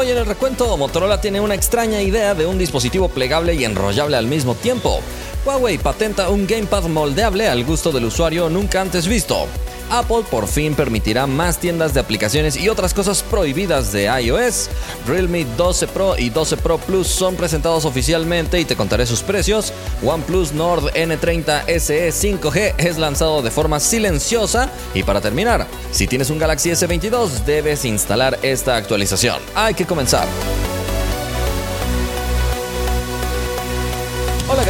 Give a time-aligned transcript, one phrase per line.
[0.00, 4.16] Hoy en el recuento, Motorola tiene una extraña idea de un dispositivo plegable y enrollable
[4.16, 5.02] al mismo tiempo.
[5.44, 9.46] Huawei patenta un gamepad moldeable al gusto del usuario nunca antes visto.
[9.90, 14.70] Apple por fin permitirá más tiendas de aplicaciones y otras cosas prohibidas de iOS.
[15.06, 19.72] Realme 12 Pro y 12 Pro Plus son presentados oficialmente y te contaré sus precios.
[20.02, 24.70] OnePlus Nord N30 SE 5G es lanzado de forma silenciosa.
[24.94, 29.40] Y para terminar, si tienes un Galaxy S22 debes instalar esta actualización.
[29.54, 30.26] Hay que comenzar.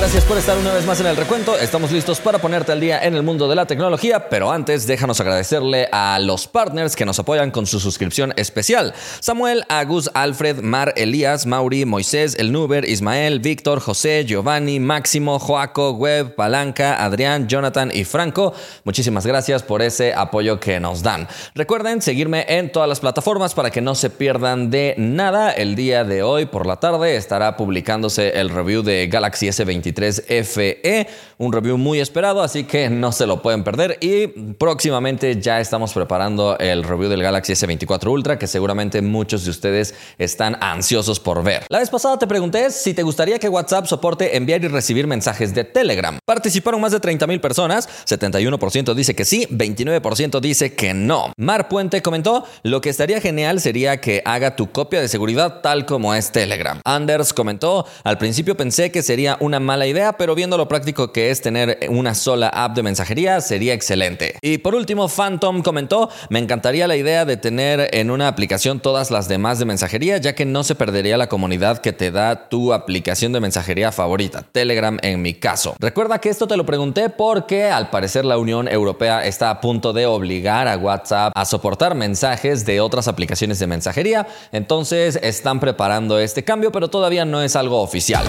[0.00, 1.58] Gracias por estar una vez más en el recuento.
[1.58, 5.20] Estamos listos para ponerte al día en el mundo de la tecnología, pero antes déjanos
[5.20, 8.94] agradecerle a los partners que nos apoyan con su suscripción especial.
[9.20, 15.90] Samuel, Agus, Alfred, Mar, Elías, Mauri, Moisés, El Nuber, Ismael, Víctor, José, Giovanni, Máximo, Joaco,
[15.90, 18.54] Web, Palanca, Adrián, Jonathan y Franco.
[18.84, 21.28] Muchísimas gracias por ese apoyo que nos dan.
[21.54, 25.50] Recuerden seguirme en todas las plataformas para que no se pierdan de nada.
[25.50, 30.24] El día de hoy por la tarde estará publicándose el review de Galaxy S20 23
[30.44, 33.98] FE, un review muy esperado, así que no se lo pueden perder.
[34.00, 39.50] Y próximamente ya estamos preparando el review del Galaxy S24 Ultra, que seguramente muchos de
[39.50, 41.64] ustedes están ansiosos por ver.
[41.68, 45.54] La vez pasada te pregunté si te gustaría que WhatsApp soporte enviar y recibir mensajes
[45.54, 46.18] de Telegram.
[46.24, 51.32] Participaron más de 30 mil personas, 71% dice que sí, 29% dice que no.
[51.36, 55.86] Mar Puente comentó, lo que estaría genial sería que haga tu copia de seguridad tal
[55.86, 56.80] como es Telegram.
[56.84, 61.30] Anders comentó, al principio pensé que sería una mala idea, pero viendo lo práctico que
[61.30, 64.36] es tener una sola app de mensajería, sería excelente.
[64.42, 69.10] Y por último, Phantom comentó, me encantaría la idea de tener en una aplicación todas
[69.10, 72.72] las demás de mensajería, ya que no se perdería la comunidad que te da tu
[72.72, 75.74] aplicación de mensajería favorita, Telegram en mi caso.
[75.78, 79.92] Recuerda que esto te lo pregunté porque al parecer la Unión Europea está a punto
[79.92, 86.18] de obligar a WhatsApp a soportar mensajes de otras aplicaciones de mensajería, entonces están preparando
[86.18, 88.24] este cambio, pero todavía no es algo oficial.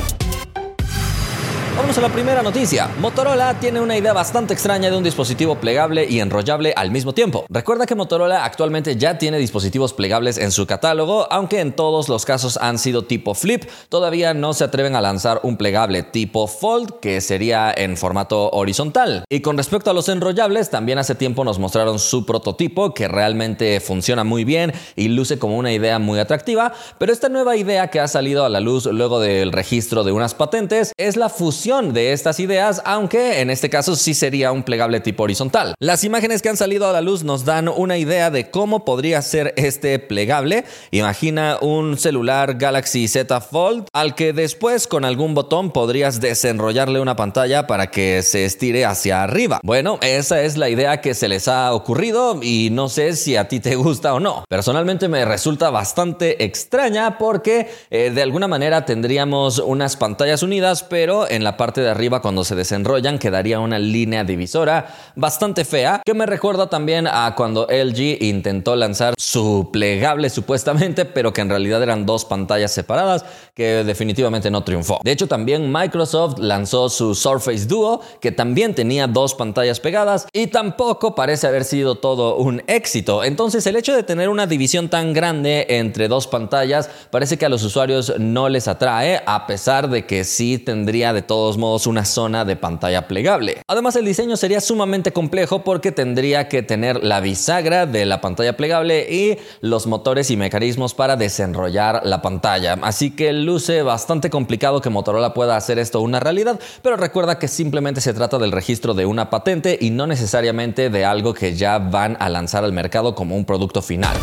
[1.77, 2.89] Vamos a la primera noticia.
[2.99, 7.45] Motorola tiene una idea bastante extraña de un dispositivo plegable y enrollable al mismo tiempo.
[7.49, 12.25] Recuerda que Motorola actualmente ya tiene dispositivos plegables en su catálogo, aunque en todos los
[12.25, 16.99] casos han sido tipo flip, todavía no se atreven a lanzar un plegable tipo fold,
[16.99, 19.23] que sería en formato horizontal.
[19.29, 23.79] Y con respecto a los enrollables, también hace tiempo nos mostraron su prototipo, que realmente
[23.79, 28.01] funciona muy bien y luce como una idea muy atractiva, pero esta nueva idea que
[28.01, 32.11] ha salido a la luz luego del registro de unas patentes es la fusión de
[32.11, 35.75] estas ideas, aunque en este caso sí sería un plegable tipo horizontal.
[35.79, 39.21] Las imágenes que han salido a la luz nos dan una idea de cómo podría
[39.21, 40.65] ser este plegable.
[40.89, 47.15] Imagina un celular Galaxy Z Fold al que después con algún botón podrías desenrollarle una
[47.15, 49.59] pantalla para que se estire hacia arriba.
[49.61, 53.47] Bueno, esa es la idea que se les ha ocurrido y no sé si a
[53.47, 54.45] ti te gusta o no.
[54.49, 61.29] Personalmente me resulta bastante extraña porque eh, de alguna manera tendríamos unas pantallas unidas, pero
[61.29, 66.13] en la parte de arriba cuando se desenrollan quedaría una línea divisora bastante fea que
[66.13, 71.81] me recuerda también a cuando LG intentó lanzar su plegable supuestamente pero que en realidad
[71.83, 74.99] eran dos pantallas separadas que definitivamente no triunfó.
[75.03, 80.47] De hecho también Microsoft lanzó su Surface Duo que también tenía dos pantallas pegadas y
[80.47, 83.23] tampoco parece haber sido todo un éxito.
[83.23, 87.49] Entonces el hecho de tener una división tan grande entre dos pantallas parece que a
[87.49, 91.87] los usuarios no les atrae a pesar de que sí tendría de todo todos modos
[91.87, 93.63] una zona de pantalla plegable.
[93.65, 98.55] Además el diseño sería sumamente complejo porque tendría que tener la bisagra de la pantalla
[98.55, 102.77] plegable y los motores y mecanismos para desenrollar la pantalla.
[102.83, 107.47] Así que luce bastante complicado que Motorola pueda hacer esto una realidad, pero recuerda que
[107.47, 111.79] simplemente se trata del registro de una patente y no necesariamente de algo que ya
[111.79, 114.15] van a lanzar al mercado como un producto final.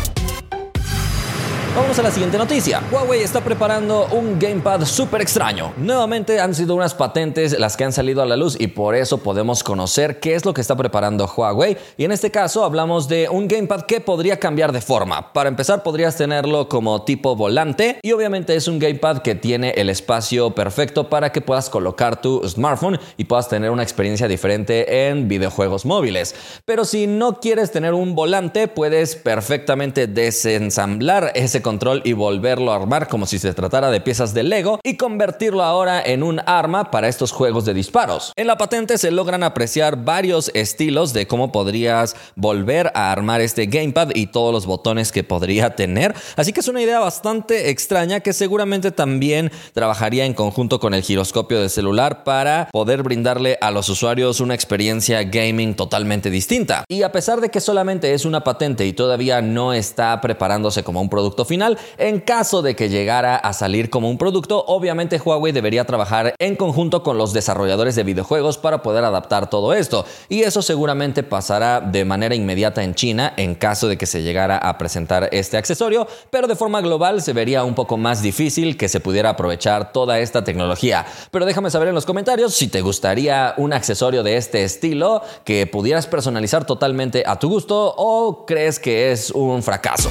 [1.75, 2.81] Vamos a la siguiente noticia.
[2.91, 5.71] Huawei está preparando un gamepad súper extraño.
[5.77, 9.19] Nuevamente han sido unas patentes las que han salido a la luz y por eso
[9.19, 11.77] podemos conocer qué es lo que está preparando Huawei.
[11.95, 15.31] Y en este caso hablamos de un gamepad que podría cambiar de forma.
[15.31, 19.91] Para empezar podrías tenerlo como tipo volante y obviamente es un gamepad que tiene el
[19.91, 25.27] espacio perfecto para que puedas colocar tu smartphone y puedas tener una experiencia diferente en
[25.27, 26.33] videojuegos móviles.
[26.65, 32.75] Pero si no quieres tener un volante puedes perfectamente desensamblar ese control y volverlo a
[32.75, 36.91] armar como si se tratara de piezas de Lego y convertirlo ahora en un arma
[36.91, 38.33] para estos juegos de disparos.
[38.35, 43.65] En la patente se logran apreciar varios estilos de cómo podrías volver a armar este
[43.65, 48.19] gamepad y todos los botones que podría tener, así que es una idea bastante extraña
[48.19, 53.71] que seguramente también trabajaría en conjunto con el giroscopio de celular para poder brindarle a
[53.71, 56.83] los usuarios una experiencia gaming totalmente distinta.
[56.87, 61.01] Y a pesar de que solamente es una patente y todavía no está preparándose como
[61.01, 61.77] un producto final.
[61.97, 66.55] En caso de que llegara a salir como un producto, obviamente Huawei debería trabajar en
[66.55, 70.05] conjunto con los desarrolladores de videojuegos para poder adaptar todo esto.
[70.29, 74.57] Y eso seguramente pasará de manera inmediata en China en caso de que se llegara
[74.57, 78.87] a presentar este accesorio, pero de forma global se vería un poco más difícil que
[78.87, 81.05] se pudiera aprovechar toda esta tecnología.
[81.31, 85.67] Pero déjame saber en los comentarios si te gustaría un accesorio de este estilo que
[85.67, 90.09] pudieras personalizar totalmente a tu gusto o crees que es un fracaso.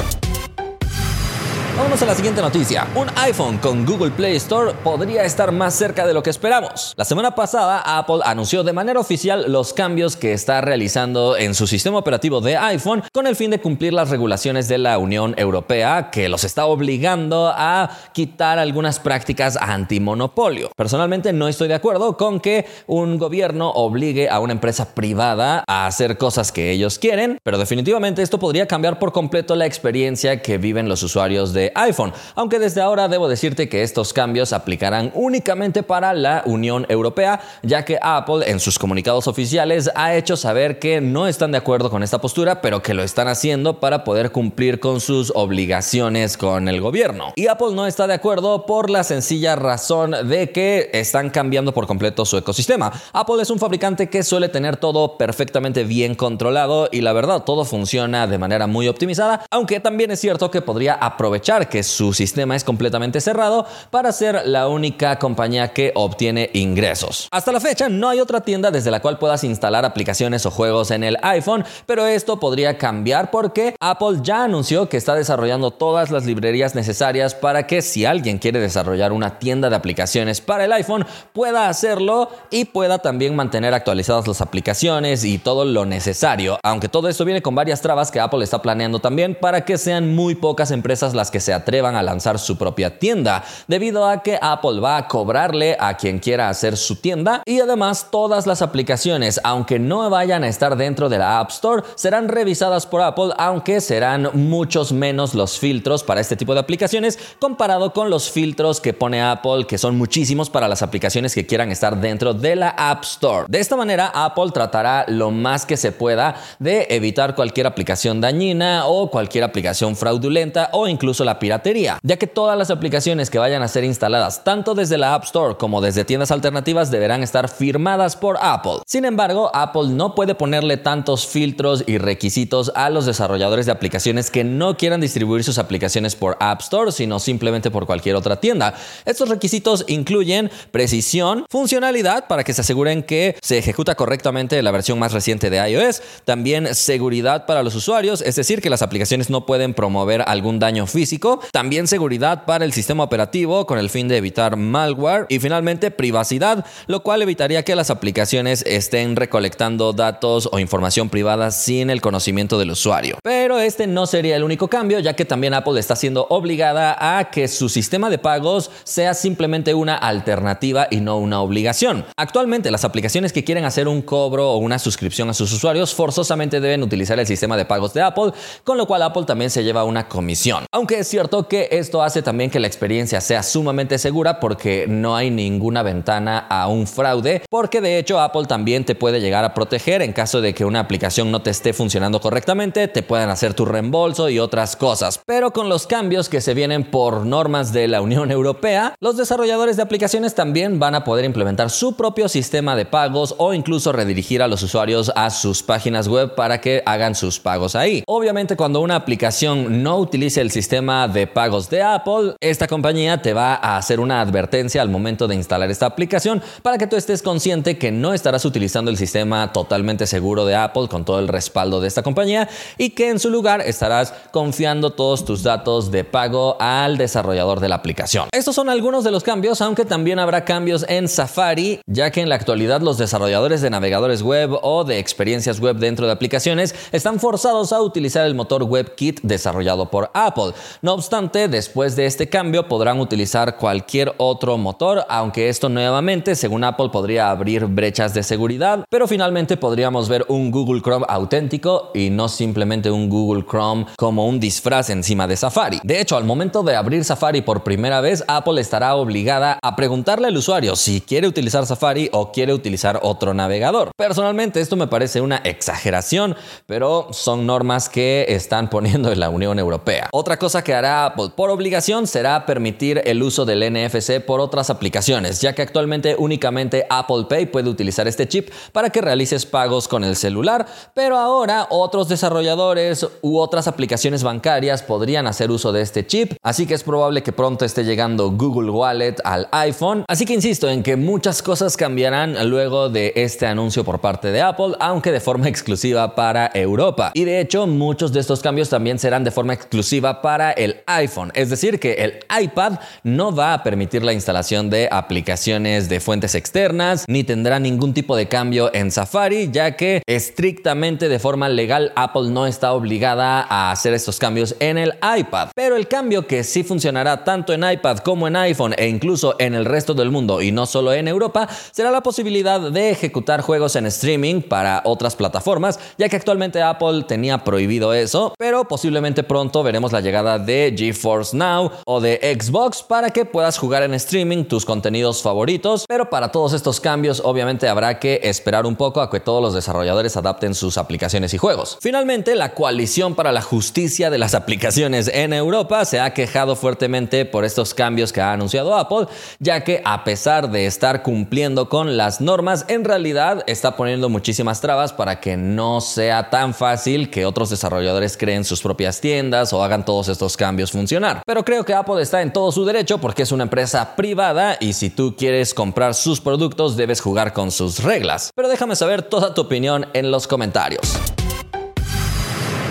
[1.79, 2.89] Vamos a la siguiente noticia.
[2.97, 6.93] Un iPhone con Google Play Store podría estar más cerca de lo que esperamos.
[6.97, 11.69] La semana pasada, Apple anunció de manera oficial los cambios que está realizando en su
[11.69, 16.11] sistema operativo de iPhone con el fin de cumplir las regulaciones de la Unión Europea
[16.11, 20.73] que los está obligando a quitar algunas prácticas antimonopolio.
[20.75, 25.87] Personalmente no estoy de acuerdo con que un gobierno obligue a una empresa privada a
[25.87, 30.59] hacer cosas que ellos quieren, pero definitivamente esto podría cambiar por completo la experiencia que
[30.59, 35.83] viven los usuarios de iPhone, aunque desde ahora debo decirte que estos cambios aplicarán únicamente
[35.83, 41.01] para la Unión Europea, ya que Apple en sus comunicados oficiales ha hecho saber que
[41.01, 44.81] no están de acuerdo con esta postura, pero que lo están haciendo para poder cumplir
[44.81, 47.33] con sus obligaciones con el gobierno.
[47.37, 51.87] Y Apple no está de acuerdo por la sencilla razón de que están cambiando por
[51.87, 52.93] completo su ecosistema.
[53.13, 57.65] Apple es un fabricante que suele tener todo perfectamente bien controlado y la verdad todo
[57.65, 62.55] funciona de manera muy optimizada, aunque también es cierto que podría aprovechar que su sistema
[62.55, 67.29] es completamente cerrado para ser la única compañía que obtiene ingresos.
[67.31, 70.91] Hasta la fecha no hay otra tienda desde la cual puedas instalar aplicaciones o juegos
[70.91, 76.11] en el iPhone, pero esto podría cambiar porque Apple ya anunció que está desarrollando todas
[76.11, 80.73] las librerías necesarias para que si alguien quiere desarrollar una tienda de aplicaciones para el
[80.73, 86.89] iPhone pueda hacerlo y pueda también mantener actualizadas las aplicaciones y todo lo necesario, aunque
[86.89, 90.35] todo esto viene con varias trabas que Apple está planeando también para que sean muy
[90.35, 94.81] pocas empresas las que se atrevan a lanzar su propia tienda, debido a que Apple
[94.81, 99.79] va a cobrarle a quien quiera hacer su tienda y además todas las aplicaciones, aunque
[99.79, 104.31] no vayan a estar dentro de la App Store, serán revisadas por Apple, aunque serán
[104.35, 109.23] muchos menos los filtros para este tipo de aplicaciones comparado con los filtros que pone
[109.23, 113.47] Apple, que son muchísimos para las aplicaciones que quieran estar dentro de la App Store.
[113.49, 118.87] De esta manera, Apple tratará lo más que se pueda de evitar cualquier aplicación dañina
[118.87, 123.63] o cualquier aplicación fraudulenta o incluso la piratería, ya que todas las aplicaciones que vayan
[123.63, 128.17] a ser instaladas tanto desde la App Store como desde tiendas alternativas deberán estar firmadas
[128.17, 128.79] por Apple.
[128.87, 134.31] Sin embargo, Apple no puede ponerle tantos filtros y requisitos a los desarrolladores de aplicaciones
[134.31, 138.75] que no quieran distribuir sus aplicaciones por App Store, sino simplemente por cualquier otra tienda.
[139.05, 144.99] Estos requisitos incluyen precisión, funcionalidad para que se aseguren que se ejecuta correctamente la versión
[144.99, 149.47] más reciente de iOS, también seguridad para los usuarios, es decir, que las aplicaciones no
[149.47, 151.18] pueden promover algún daño físico
[151.53, 156.65] también seguridad para el sistema operativo con el fin de evitar malware y finalmente privacidad,
[156.87, 162.59] lo cual evitaría que las aplicaciones estén recolectando datos o información privada sin el conocimiento
[162.59, 163.19] del usuario.
[163.23, 167.31] Pero este no sería el único cambio, ya que también Apple está siendo obligada a
[167.31, 172.05] que su sistema de pagos sea simplemente una alternativa y no una obligación.
[172.17, 176.61] Actualmente las aplicaciones que quieren hacer un cobro o una suscripción a sus usuarios forzosamente
[176.61, 178.33] deben utilizar el sistema de pagos de Apple,
[178.65, 180.67] con lo cual Apple también se lleva una comisión.
[180.73, 185.17] Aunque es cierto que esto hace también que la experiencia sea sumamente segura porque no
[185.17, 189.55] hay ninguna ventana a un fraude, porque de hecho Apple también te puede llegar a
[189.55, 193.55] proteger en caso de que una aplicación no te esté funcionando correctamente, te puedan hacer
[193.55, 195.19] tu reembolso y otras cosas.
[195.25, 199.79] Pero con los cambios que se vienen por normas de la Unión Europea, los desarrolladores
[199.79, 204.43] de aplicaciones también van a poder implementar su propio sistema de pagos o incluso redirigir
[204.43, 208.05] a los usuarios a sus páginas web para que hagan sus pagos ahí.
[208.07, 213.33] Obviamente cuando una aplicación no utilice el sistema de pagos de Apple, esta compañía te
[213.33, 217.23] va a hacer una advertencia al momento de instalar esta aplicación para que tú estés
[217.23, 221.81] consciente que no estarás utilizando el sistema totalmente seguro de Apple con todo el respaldo
[221.81, 226.57] de esta compañía y que en su lugar estarás confiando todos tus datos de pago
[226.59, 228.29] al desarrollador de la aplicación.
[228.33, 232.29] Estos son algunos de los cambios, aunque también habrá cambios en Safari, ya que en
[232.29, 237.21] la actualidad los desarrolladores de navegadores web o de experiencias web dentro de aplicaciones están
[237.21, 240.53] forzados a utilizar el motor WebKit desarrollado por Apple.
[240.89, 246.65] No obstante, después de este cambio podrán utilizar cualquier otro motor, aunque esto nuevamente, según
[246.65, 252.09] Apple, podría abrir brechas de seguridad, pero finalmente podríamos ver un Google Chrome auténtico y
[252.09, 255.79] no simplemente un Google Chrome como un disfraz encima de Safari.
[255.83, 260.29] De hecho, al momento de abrir Safari por primera vez, Apple estará obligada a preguntarle
[260.29, 263.91] al usuario si quiere utilizar Safari o quiere utilizar otro navegador.
[263.95, 269.59] Personalmente, esto me parece una exageración, pero son normas que están poniendo en la Unión
[269.59, 270.09] Europea.
[270.13, 274.71] Otra cosa que hará Apple por obligación será permitir el uso del NFC por otras
[274.71, 279.89] aplicaciones, ya que actualmente únicamente Apple Pay puede utilizar este chip para que realices pagos
[279.89, 285.83] con el celular, pero ahora otros desarrolladores u otras aplicaciones bancarias podrían hacer uso de
[285.83, 290.25] este chip, así que es probable que pronto esté llegando Google Wallet al iPhone, así
[290.25, 294.75] que insisto en que muchas cosas cambiarán luego de este anuncio por parte de Apple,
[294.81, 297.11] aunque de forma exclusiva para Europa.
[297.15, 301.33] Y de hecho, muchos de estos cambios también serán de forma exclusiva para el iPhone,
[301.35, 306.35] es decir, que el iPad no va a permitir la instalación de aplicaciones de fuentes
[306.35, 311.93] externas, ni tendrá ningún tipo de cambio en Safari, ya que estrictamente de forma legal
[311.97, 315.49] Apple no está obligada a hacer estos cambios en el iPad.
[315.55, 319.55] Pero el cambio que sí funcionará tanto en iPad como en iPhone e incluso en
[319.55, 323.77] el resto del mundo y no solo en Europa será la posibilidad de ejecutar juegos
[323.77, 329.63] en streaming para otras plataformas, ya que actualmente Apple tenía prohibido eso, pero posiblemente pronto
[329.63, 334.45] veremos la llegada de GeForce Now o de Xbox para que puedas jugar en streaming
[334.45, 339.11] tus contenidos favoritos, pero para todos estos cambios obviamente habrá que esperar un poco a
[339.11, 341.79] que todos los desarrolladores adapten sus aplicaciones y juegos.
[341.81, 347.25] Finalmente, la coalición para la justicia de las aplicaciones en Europa se ha quejado fuertemente
[347.25, 349.07] por estos cambios que ha anunciado Apple,
[349.39, 354.61] ya que a pesar de estar cumpliendo con las normas, en realidad está poniendo muchísimas
[354.61, 359.63] trabas para que no sea tan fácil que otros desarrolladores creen sus propias tiendas o
[359.63, 361.23] hagan todos estos cambios funcionar.
[361.27, 364.73] Pero creo que Apple está en todo su derecho porque es una empresa privada y
[364.73, 368.31] si tú quieres comprar sus productos debes jugar con sus reglas.
[368.35, 371.18] Pero déjame saber toda tu opinión en los comentarios.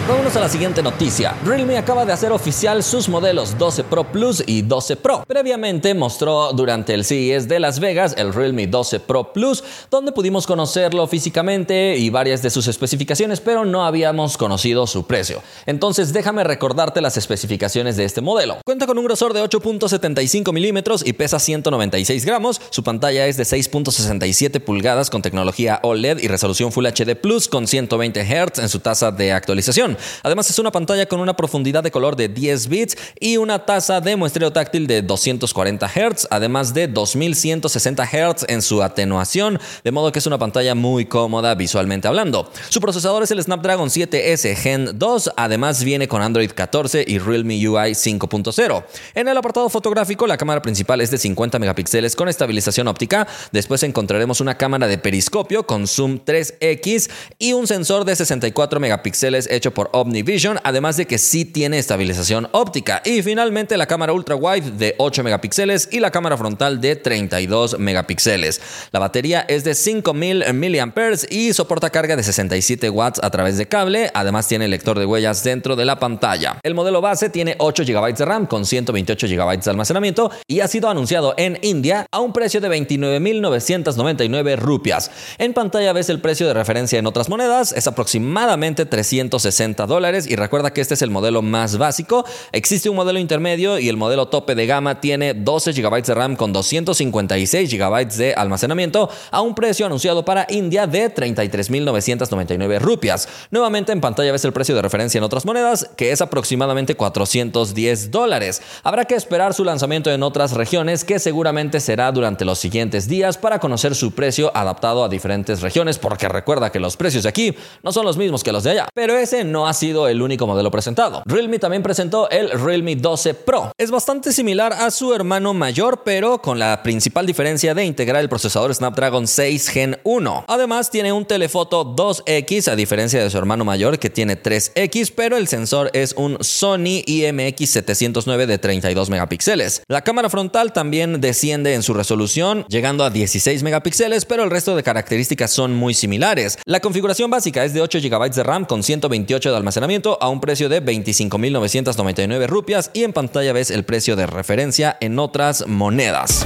[0.08, 1.36] Vámonos a la siguiente noticia.
[1.44, 5.26] Realme acaba de hacer oficial sus modelos 12 Pro Plus y 12 Pro.
[5.28, 10.48] Previamente mostró durante el CES de Las Vegas el Realme 12 Pro Plus, donde pudimos
[10.48, 15.44] conocerlo físicamente y varias de sus especificaciones, pero no habíamos conocido su precio.
[15.66, 18.60] Entonces déjame recordarte las especificaciones de este modelo.
[18.66, 22.62] Cuenta con un grosor de 8.75 milímetros y pesa 196 gramos.
[22.70, 27.68] Su pantalla es de 6.67 pulgadas con tecnología OLED y resolución Full HD Plus con
[27.68, 29.97] 120 Hz en su tasa de actualización.
[30.24, 34.01] Además es una pantalla con una profundidad de color de 10 bits y una tasa
[34.01, 40.12] de muestreo táctil de 240 Hz, además de 2160 Hz en su atenuación, de modo
[40.12, 42.51] que es una pantalla muy cómoda visualmente hablando.
[42.70, 47.56] Su procesador es el Snapdragon 7S Gen 2, además viene con Android 14 y Realme
[47.56, 48.84] UI 5.0.
[49.16, 53.27] En el apartado fotográfico, la cámara principal es de 50 megapíxeles con estabilización óptica.
[53.51, 59.48] Después encontraremos una cámara de periscopio con zoom 3X y un sensor de 64 megapíxeles
[59.50, 63.01] hecho por OmniVision, además de que sí tiene estabilización óptica.
[63.06, 67.79] Y finalmente la cámara ultra wide de 8 megapíxeles y la cámara frontal de 32
[67.79, 68.62] megapíxeles.
[68.91, 70.94] La batería es de 5000 mAh
[71.29, 75.44] y soporta carga de 67 watts a través de cable, además tiene lector de huellas
[75.44, 76.60] dentro de la pantalla.
[76.63, 80.67] El modelo base tiene 8 GB de RAM con 128 GB de almacenamiento y ha
[80.67, 85.12] sido anunciado en India a un precio de 29.999 rupias.
[85.38, 90.36] En pantalla ves el precio de referencia en otras monedas, es aproximadamente 360 dólares y
[90.36, 92.25] recuerda que este es el modelo más básico.
[92.51, 96.36] Existe un modelo intermedio y el modelo tope de gama tiene 12 GB de RAM
[96.36, 103.27] con 256 GB de almacenamiento a un precio anunciado para India de 33.999 rupias.
[103.51, 108.12] Nuevamente en pantalla ves el precio de referencia en otras monedas, que es aproximadamente 410
[108.12, 108.62] dólares.
[108.84, 113.38] Habrá que esperar su lanzamiento en otras regiones, que seguramente será durante los siguientes días
[113.38, 117.55] para conocer su precio adaptado a diferentes regiones, porque recuerda que los precios de aquí
[117.84, 118.88] no son los mismos que los de allá.
[118.93, 121.24] Pero ese no ha sido el único modelo presentado.
[121.25, 123.71] Realme también presentó el Realme 12 Pro.
[123.77, 128.29] Es bastante similar a su hermano mayor, pero con la principal diferencia de integrar el
[128.29, 130.45] procesador Snapdragon 6 Gen 1.
[130.47, 135.38] Además, tiene un telefoto 2X, a diferencia de su hermano mayor que tiene 3X, pero
[135.38, 139.83] el sensor es un Sony IMX709 de 32 megapíxeles.
[139.88, 144.75] La cámara frontal también desciende en su resolución, llegando a 16 megapíxeles, pero el resto
[144.75, 146.57] de características son muy similares.
[146.65, 150.39] La configuración básica es de 8 GB de RAM con 128 de almacenamiento a un
[150.39, 156.46] precio de 25.999 rupias y en pantalla ves el precio de referencia en otras monedas.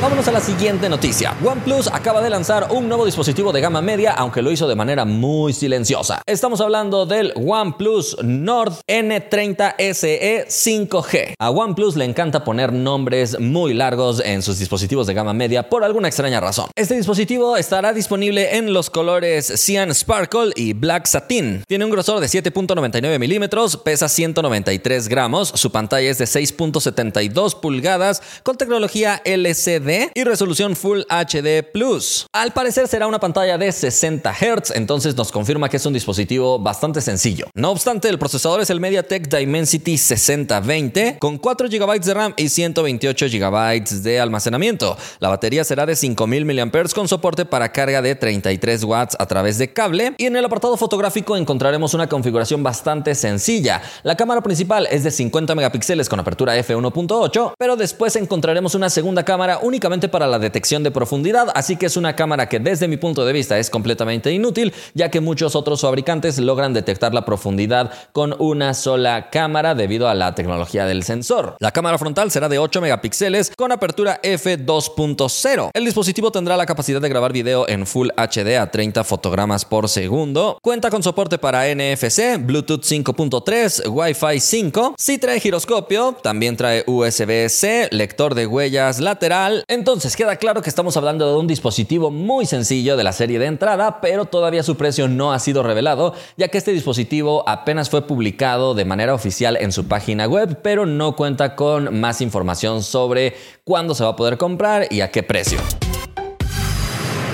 [0.00, 1.36] Vámonos a la siguiente noticia.
[1.44, 5.04] OnePlus acaba de lanzar un nuevo dispositivo de gama media, aunque lo hizo de manera
[5.04, 6.22] muy silenciosa.
[6.24, 11.34] Estamos hablando del OnePlus Nord N30 SE 5G.
[11.38, 15.84] A OnePlus le encanta poner nombres muy largos en sus dispositivos de gama media por
[15.84, 16.70] alguna extraña razón.
[16.76, 21.62] Este dispositivo estará disponible en los colores Cyan Sparkle y Black Satin.
[21.68, 28.22] Tiene un grosor de 7.99 milímetros, pesa 193 gramos, su pantalla es de 6.72 pulgadas
[28.42, 32.26] con tecnología LCD Y resolución Full HD Plus.
[32.32, 36.60] Al parecer será una pantalla de 60 Hz, entonces nos confirma que es un dispositivo
[36.60, 37.46] bastante sencillo.
[37.54, 42.48] No obstante, el procesador es el MediaTek Dimensity 6020 con 4 GB de RAM y
[42.48, 44.96] 128 GB de almacenamiento.
[45.18, 49.58] La batería será de 5000 mAh con soporte para carga de 33 watts a través
[49.58, 53.82] de cable y en el apartado fotográfico encontraremos una configuración bastante sencilla.
[54.04, 59.24] La cámara principal es de 50 megapíxeles con apertura f1.8, pero después encontraremos una segunda
[59.24, 62.98] cámara únicamente para la detección de profundidad, así que es una cámara que desde mi
[62.98, 67.90] punto de vista es completamente inútil, ya que muchos otros fabricantes logran detectar la profundidad
[68.12, 71.56] con una sola cámara debido a la tecnología del sensor.
[71.60, 75.70] La cámara frontal será de 8 megapíxeles con apertura f2.0.
[75.72, 79.88] El dispositivo tendrá la capacidad de grabar video en Full HD a 30 fotogramas por
[79.88, 80.58] segundo.
[80.60, 84.94] Cuenta con soporte para NFC, Bluetooth 5.3, Wi-Fi 5.
[84.98, 89.64] Si trae giroscopio, también trae USB-C, lector de huellas lateral.
[89.70, 93.46] Entonces queda claro que estamos hablando de un dispositivo muy sencillo de la serie de
[93.46, 98.04] entrada, pero todavía su precio no ha sido revelado, ya que este dispositivo apenas fue
[98.04, 103.36] publicado de manera oficial en su página web, pero no cuenta con más información sobre
[103.62, 105.60] cuándo se va a poder comprar y a qué precio.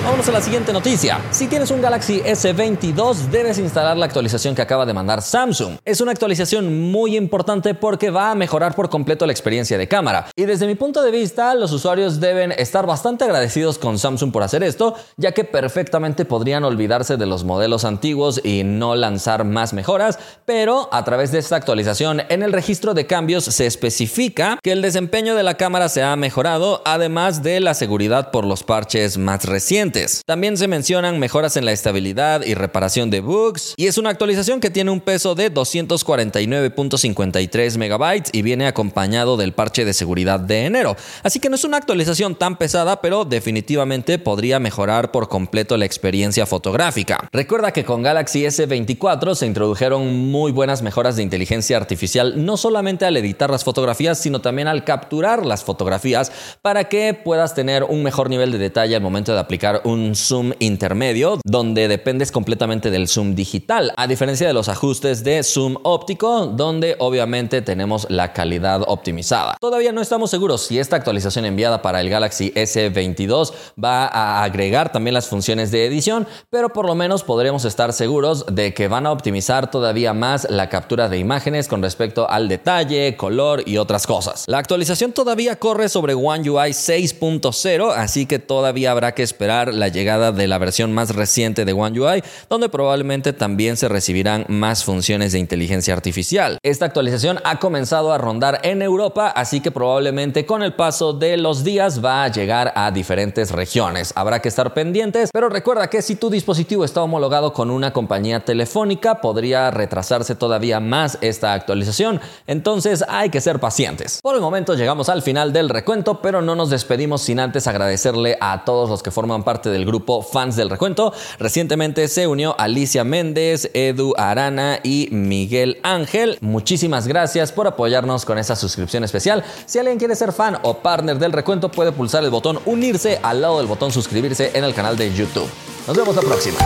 [0.06, 1.20] Vamos a la siguiente noticia.
[1.32, 5.78] Si tienes un Galaxy S22, debes instalar la actualización que acaba de mandar Samsung.
[5.84, 10.28] Es una actualización muy importante porque va a mejorar por completo la experiencia de cámara.
[10.36, 14.44] Y desde mi punto de vista, los usuarios deben estar bastante agradecidos con Samsung por
[14.44, 19.72] hacer esto, ya que perfectamente podrían olvidarse de los modelos antiguos y no lanzar más
[19.72, 24.70] mejoras, pero a través de esta actualización en el registro de cambios se especifica que
[24.70, 29.18] el desempeño de la cámara se ha mejorado, además de la seguridad por los parches
[29.18, 29.95] más recientes.
[30.26, 34.60] También se mencionan mejoras en la estabilidad y reparación de bugs, y es una actualización
[34.60, 40.66] que tiene un peso de 249.53 megabytes y viene acompañado del parche de seguridad de
[40.66, 40.96] enero.
[41.22, 45.86] Así que no es una actualización tan pesada, pero definitivamente podría mejorar por completo la
[45.86, 47.26] experiencia fotográfica.
[47.32, 53.06] Recuerda que con Galaxy S24 se introdujeron muy buenas mejoras de inteligencia artificial, no solamente
[53.06, 58.02] al editar las fotografías, sino también al capturar las fotografías para que puedas tener un
[58.02, 63.06] mejor nivel de detalle al momento de aplicar un zoom intermedio donde dependes completamente del
[63.06, 68.82] zoom digital, a diferencia de los ajustes de zoom óptico donde obviamente tenemos la calidad
[68.86, 69.56] optimizada.
[69.60, 74.90] Todavía no estamos seguros si esta actualización enviada para el Galaxy S22 va a agregar
[74.90, 79.06] también las funciones de edición, pero por lo menos podremos estar seguros de que van
[79.06, 84.04] a optimizar todavía más la captura de imágenes con respecto al detalle, color y otras
[84.06, 84.44] cosas.
[84.48, 89.88] La actualización todavía corre sobre One UI 6.0, así que todavía habrá que esperar la
[89.88, 94.84] llegada de la versión más reciente de One UI, donde probablemente también se recibirán más
[94.84, 96.58] funciones de inteligencia artificial.
[96.62, 101.36] Esta actualización ha comenzado a rondar en Europa, así que probablemente con el paso de
[101.36, 104.12] los días va a llegar a diferentes regiones.
[104.16, 108.44] Habrá que estar pendientes, pero recuerda que si tu dispositivo está homologado con una compañía
[108.44, 114.20] telefónica, podría retrasarse todavía más esta actualización, entonces hay que ser pacientes.
[114.22, 118.36] Por el momento llegamos al final del recuento, pero no nos despedimos sin antes agradecerle
[118.40, 121.14] a todos los que forman parte del grupo Fans del Recuento.
[121.38, 126.36] Recientemente se unió Alicia Méndez, Edu Arana y Miguel Ángel.
[126.42, 129.42] Muchísimas gracias por apoyarnos con esa suscripción especial.
[129.64, 133.40] Si alguien quiere ser fan o partner del recuento, puede pulsar el botón unirse al
[133.40, 135.48] lado del botón suscribirse en el canal de YouTube.
[135.86, 136.58] Nos vemos la próxima.